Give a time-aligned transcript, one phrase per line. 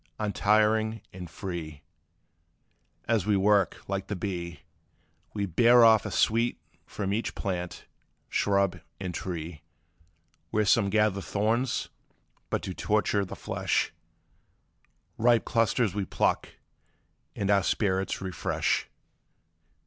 [0.17, 1.83] Untiring and free,
[3.07, 4.61] As we work, like the bee,
[5.35, 7.85] We bear off a sweet from each plant,
[8.27, 9.61] shrub, and tree:
[10.49, 11.89] Where some gather thorns
[12.49, 13.93] but to torture the flesh,
[15.19, 16.49] Ripe clusters we pluck,
[17.35, 18.89] and our spirits refresh.